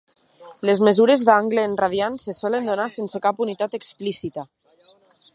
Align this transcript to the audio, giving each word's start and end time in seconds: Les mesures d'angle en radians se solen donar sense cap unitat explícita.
Les 0.67 0.79
mesures 0.85 1.25
d'angle 1.27 1.65
en 1.67 1.75
radians 1.81 2.25
se 2.29 2.35
solen 2.37 2.71
donar 2.71 2.87
sense 2.95 3.21
cap 3.27 3.43
unitat 3.45 3.77
explícita. 3.81 4.47